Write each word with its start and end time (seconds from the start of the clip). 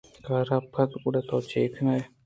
کار 0.25 0.45
ءَ 0.55 0.67
پد 0.73 0.89
گڑا 1.01 1.21
تو 1.29 1.37
چے 1.49 1.61
کن 1.73 1.87
ئے؟ 1.93 2.01